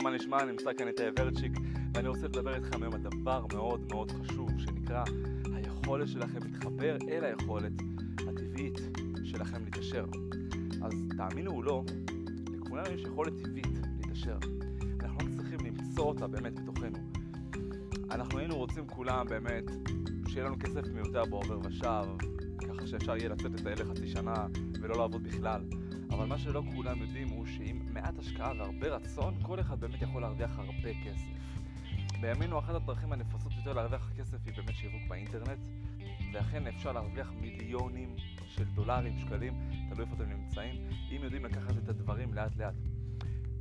[0.00, 0.44] חבר'ה, מה נשמע?
[0.44, 1.52] נמצא כאן את ורצ'יק,
[1.94, 5.04] ואני רוצה לדבר איתכם היום על דבר מאוד מאוד חשוב, שנקרא
[5.54, 7.72] היכולת שלכם להתחבר אל היכולת
[8.28, 8.78] הטבעית
[9.24, 10.04] שלכם להתעשר.
[10.82, 11.84] אז תאמינו או לא,
[12.52, 13.66] לכולנו יש יכולת טבעית
[13.98, 14.38] להתעשר.
[15.00, 16.98] אנחנו לא צריכים למצוא אותה באמת בתוכנו.
[18.10, 19.64] אנחנו היינו רוצים כולם באמת
[20.28, 22.04] שיהיה לנו כסף מיותר בעובר ושב,
[22.68, 24.46] ככה שאפשר יהיה לצאת לטייל לחצי שנה
[24.80, 25.60] ולא לעבוד בכלל.
[26.12, 30.22] אבל מה שלא כולם יודעים הוא שעם מעט השקעה והרבה רצון, כל אחד באמת יכול
[30.22, 31.40] להרוויח הרבה כסף.
[32.20, 35.58] בימינו אחת הדרכים הנפוצות יותר להרוויח כסף היא באמת שיווק באינטרנט,
[36.32, 38.16] ואכן אפשר להרוויח מיליונים
[38.46, 40.74] של דולרים, שקלים, תלוי איפה אתם נמצאים,
[41.10, 42.74] אם יודעים לקחת את הדברים לאט לאט.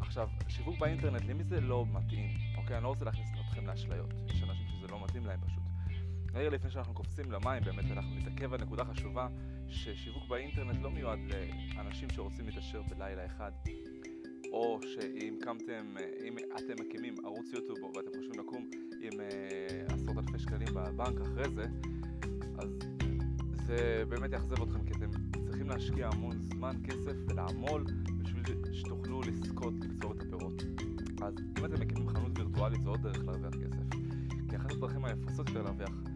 [0.00, 2.30] עכשיו, שיווק באינטרנט, למי זה לא מתאים?
[2.56, 5.67] אוקיי, אני לא רוצה להכניס אתכם לאשליות, יש אנשים שזה לא מתאים להם פשוט.
[6.34, 9.28] רגע לפני שאנחנו קופצים למים, באמת אנחנו נתעכב על נקודה חשובה,
[9.68, 11.18] ששיווק באינטרנט לא מיועד
[11.76, 13.52] לאנשים שרוצים להתעשר בלילה אחד,
[14.52, 20.38] או שאם קמתם, אם אתם מקימים ערוץ יוטיוב ואתם חושבים לקום עם uh, עשרות אלפי
[20.38, 21.66] שקלים בבנק אחרי זה,
[22.58, 22.78] אז
[23.66, 25.10] זה באמת יאכזב אתכם, כי אתם
[25.44, 27.84] צריכים להשקיע המון זמן, כסף ולעמול
[28.22, 30.62] בשביל שתוכלו לזכות לקצור את הפירות.
[31.22, 33.98] אז אם אתם מקימים חנות וירטואלית, זו עוד דרך להרוויח כסף.
[34.48, 36.07] כי אחת הדרכים היפסות יותר להרוויח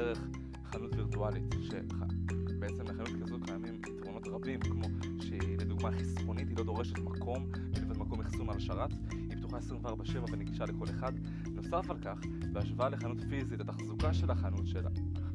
[0.00, 0.18] דרך
[0.64, 4.84] חנות וירטואלית, שבעצם לחנות כזאת קיימים יתרונות רבים, כמו
[5.20, 10.32] שהיא לדוגמה חסכונית, היא לא דורשת מקום, ולבד מקום אחסון על השרת, היא פתוחה 24/7
[10.32, 11.12] ונגישה לכל אחד.
[11.46, 12.18] נוסף על כך,
[12.52, 14.86] בהשוואה לחנות פיזית, התחזוקה של החנות של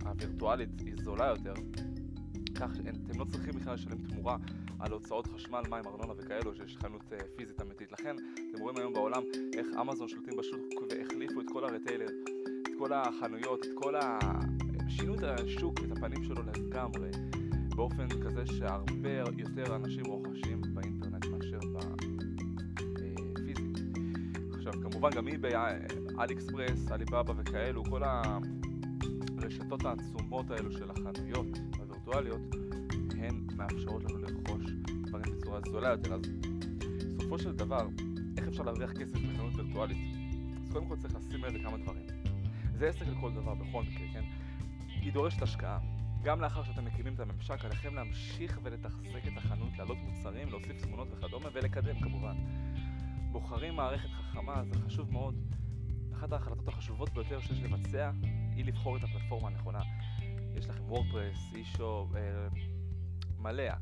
[0.06, 1.54] הווירטואלית היא זולה יותר,
[2.56, 4.38] כך שאתם לא צריכים בכלל לשלם תמורה
[4.80, 7.92] על הוצאות חשמל, מים, ארנונה וכאלו, שיש חנות uh, פיזית אמיתית.
[7.92, 8.16] לכן,
[8.52, 12.08] אתם רואים היום בעולם איך אמזון שולטים בשוק והחליפו את כל הרטיילר,
[12.62, 14.20] את כל החנויות, את כל ה...
[14.96, 17.10] שינו את השוק, את הפנים שלו לגמרי,
[17.76, 23.80] באופן כזה שהרבה יותר אנשים רוכשים באינטרנט מאשר בפיזית.
[23.80, 28.02] אה, עכשיו, כמובן גם היא באלי אקספרס, עליבאבא וכאלו, כל
[29.38, 31.48] הרשתות העצומות האלו של החנויות
[31.80, 32.42] הווירטואליות,
[33.18, 34.64] הן מאפשרות לנו לרכוש
[35.08, 36.14] דברים בצורה זולה יותר.
[36.14, 36.22] אז
[37.18, 37.88] בסופו של דבר,
[38.38, 39.98] איך אפשר להרוויח כסף בחנות וירטואלית?
[40.64, 42.06] אז קודם כל צריך לשים לב לכמה דברים.
[42.78, 44.24] זה עסק לכל דבר בכל מקרה, כן?
[45.06, 45.80] היא דורשת השקעה.
[46.24, 51.08] גם לאחר שאתם מקימים את הממשק, עליכם להמשיך ולתחזק את החנות, להעלות מוצרים, להוסיף תמונות
[51.12, 52.36] וכדומה, ולקדם כמובן.
[53.32, 55.36] בוחרים מערכת חכמה, זה חשוב מאוד.
[56.14, 58.12] אחת ההחלטות החשובות ביותר שיש לבצע
[58.56, 59.82] היא לבחור את הפלטפורמה הנכונה.
[60.56, 62.48] יש לכם וורדפרס, אי-שופ, אה,
[63.40, 63.74] מלא,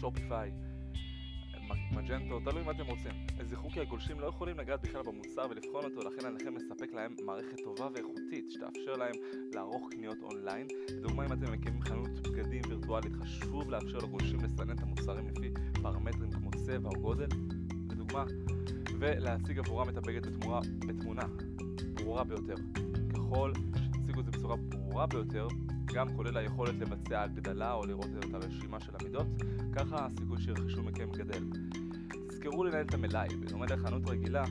[0.00, 0.52] שופיפיי,
[1.92, 3.12] מג'נטו, תלוי מה אתם רוצים.
[3.42, 7.60] זכרו כי הגולשים לא יכולים לגעת בכלל במוצר ולבחון אותו, לכן עליכם לספק להם מערכת
[7.64, 9.14] טובה ואיכותית שתאפשר להם
[9.54, 10.66] לערוך קניות אונליין.
[10.90, 15.50] לדוגמה, אם אתם מקימים חנות בגדים וירטואלית, חשוב לאפשר לגולשים לסנן את המוצרים לפי
[15.82, 17.28] פרמטרים כמו צבע או גודל,
[17.90, 18.24] לדוגמה,
[18.98, 20.26] ולהציג עבורם את הבגד
[20.86, 21.22] בתמונה
[21.94, 22.54] ברורה ביותר.
[23.14, 25.48] ככל שתציגו את זה בצורה ברורה ביותר,
[25.94, 29.26] גם כולל היכולת לבצע הגדלה או לראות את הרשימה של המידות,
[29.72, 31.44] ככה הסיכוי שירכשו מכם גדל.
[32.28, 34.44] תזכרו לנהל את המלאי, בדומה לחנות רגילה,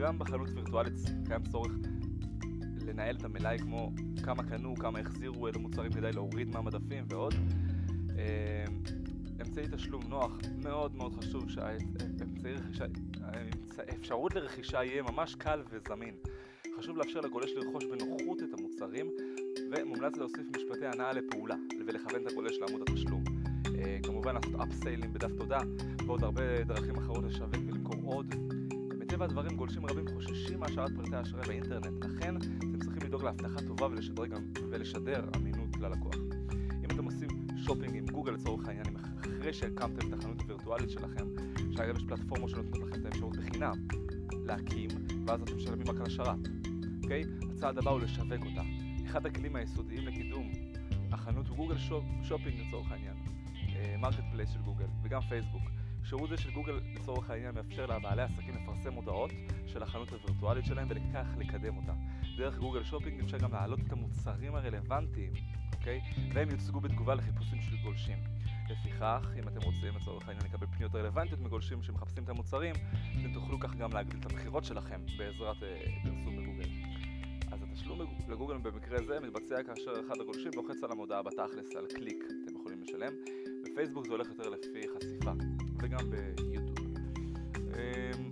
[0.00, 0.94] גם בחנות וירטואלית
[1.26, 1.72] קיים צורך
[2.86, 3.92] לנהל את המלאי כמו
[4.24, 7.34] כמה קנו, כמה החזירו, אילו מוצרים כדאי להוריד מהמדפים ועוד.
[8.18, 8.64] אה,
[9.40, 10.32] אמצעי תשלום נוח,
[10.62, 11.50] מאוד מאוד חשוב
[12.72, 16.14] שהאפשרות לרכישה יהיה ממש קל וזמין.
[16.76, 19.10] חשוב לאפשר לגולש לרכוש בנוחות את המוצרים
[19.70, 21.54] ומומלץ להוסיף משפטי הנאה לפעולה
[21.86, 23.24] ולכוון את הגולש לעמוד התשלום.
[23.78, 25.58] אה, כמובן לעשות אפסיילים בדף תודה
[26.06, 28.34] ועוד הרבה דרכים אחרות לשווק ולמכור עוד.
[28.98, 33.86] מטבע הדברים גולשים רבים חוששים מהשארת פרטי האשראי באינטרנט, לכן אתם צריכים לדאוג לאבטחה טובה
[33.86, 36.14] ולשדר, גם, ולשדר אמינות ללקוח.
[36.84, 41.26] אם אתם עושים שופינג עם גוגל לצורך העניין, אחרי שהקמתם את החנות הווירטואלית שלכם,
[41.70, 43.74] שאגב יש פלטפורמות שנותנות לכם את האפשרות בחינם
[44.44, 44.90] להקים,
[45.26, 46.61] ואז אתם משלמים רק על השרת.
[47.02, 47.22] אוקיי?
[47.52, 48.62] הצעד הבא הוא לשווק אותה.
[49.06, 50.50] אחד הכלים היסודיים לקידום
[51.12, 53.16] החנות הוא גוגל Shop, Shopping לצורך העניין,
[53.98, 55.62] market אה, place של גוגל וגם פייסבוק.
[56.04, 59.30] שירות זה של גוגל לצורך העניין מאפשר לבעלי עסקים לפרסם הודעות
[59.66, 61.92] של החנות הווירטואלית שלהם וכך לקדם אותה.
[62.36, 65.32] דרך גוגל שופינג אפשר גם להעלות את המוצרים הרלוונטיים,
[65.72, 66.00] אוקיי?
[66.32, 68.18] והם יוצגו בתגובה לחיפושים של גולשים.
[68.70, 72.74] לפיכך, אם אתם רוצים לצורך העניין לקבל פניות רלוונטיות מגולשים שמחפשים את המוצרים,
[73.20, 76.31] אתם תוכלו כך גם להגדיל את המכירות שלכם בעזרת uh, פרסום
[77.82, 82.56] התשלום לגוגל במקרה זה מתבצע כאשר אחד הגולשים לוחץ על המודעה בתכלס על קליק, אתם
[82.56, 83.12] יכולים לשלם.
[83.64, 85.32] בפייסבוק זה הולך יותר לפי חשיפה,
[85.82, 86.74] וגם ביוטיוב.
[87.56, 88.30] אמ,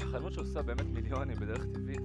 [0.00, 2.00] החנות שעושה באמת מיליונים בדרך טבעית,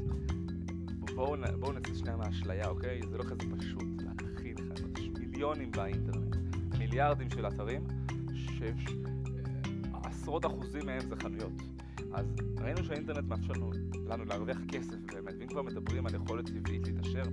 [1.15, 3.01] בואו בוא נצא שנייה מהאשליה, אוקיי?
[3.09, 6.35] זה לא כזה פשוט להכין חנות, יש מיליונים באינטרנט,
[6.79, 7.87] מיליארדים של אתרים,
[8.35, 11.76] שעשרות אחוזים מהם זה חנויות.
[12.13, 13.71] אז ראינו שהאינטרנט מאפשר לנו,
[14.05, 17.23] לנו להרוויח כסף באמת, ואם כבר מדברים על יכולת טבעית להתעשר,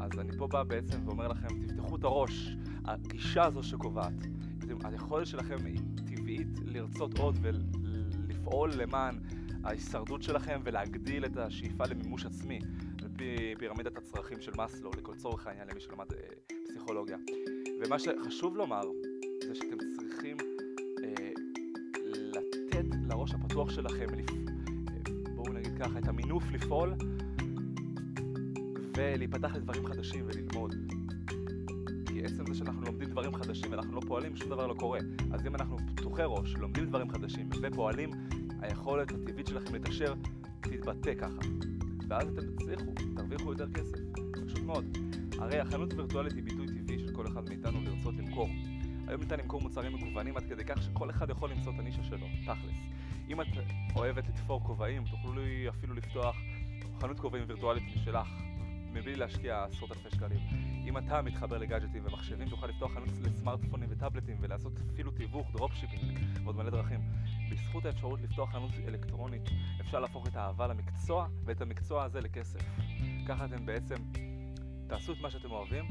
[0.00, 4.26] אז אני פה בא בעצם ואומר לכם, תפתחו את הראש, הגישה הזו שקובעת.
[4.84, 9.18] היכולת שלכם היא טבעית לרצות עוד ולפעול למען
[9.64, 12.58] ההישרדות שלכם ולהגדיל את השאיפה למימוש עצמי,
[13.02, 16.18] על פי פירמידת הצרכים של מאסלו, לצורך העניין למי שלמד אה,
[16.64, 17.16] פסיכולוגיה.
[17.84, 18.82] ומה שחשוב לומר,
[19.48, 20.36] זה שאתם צריכים
[23.60, 24.06] הפתוח שלכם,
[25.36, 26.94] בואו נגיד ככה, את המינוף לפעול
[28.96, 30.74] ולהיפתח לדברים חדשים וללמוד.
[32.06, 35.00] כי עצם זה שאנחנו לומדים דברים חדשים ואנחנו לא פועלים, שום דבר לא קורה.
[35.32, 38.10] אז אם אנחנו פתוחי ראש, לומדים דברים חדשים ופועלים,
[38.60, 40.14] היכולת הטבעית שלכם לתשר
[40.60, 41.40] תתבטא ככה.
[42.08, 43.98] ואז אתם תצליחו, תרוויחו יותר כסף.
[44.46, 44.98] פשוט מאוד.
[45.38, 48.48] הרי החנות הווירטואלית היא ביטוי טבעי של כל אחד מאיתנו לרצות למכור.
[49.06, 52.26] היום ניתן למכור מוצרים מגוונים עד כדי כך שכל אחד יכול למצוא את הנישה שלו,
[52.44, 52.97] תכלס.
[53.28, 53.46] אם את
[53.96, 56.36] אוהבת לתפור כובעים, תוכלו אפילו לפתוח
[57.00, 58.28] חנות כובעים וירטואלית משלך,
[58.92, 60.38] מבלי להשקיע עשרות אלפי שקלים.
[60.86, 66.56] אם אתה מתחבר לגאדג'טים ומחשבים, תוכל לפתוח חנות לסמארטפונים וטאבלטים ולעשות אפילו תיווך, dropshipping ועוד
[66.56, 67.00] מלא דרכים.
[67.50, 69.42] בזכות האפשרות לפתוח חנות אלקטרונית,
[69.80, 72.60] אפשר להפוך את האהבה למקצוע ואת המקצוע הזה לכסף.
[73.28, 73.96] ככה אתם בעצם
[74.86, 75.84] תעשו את מה שאתם אוהבים,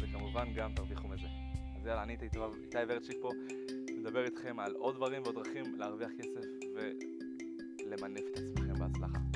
[0.00, 1.28] וכמובן גם תרוויחו מזה.
[1.76, 2.38] אז יאללה, אני איתי
[2.88, 3.30] ורצ'יק פה,
[4.00, 9.27] מדבר איתכם על עוד דברים ועוד דרכים להרוויח כסף ולמנף את עצמכם בהצלחה.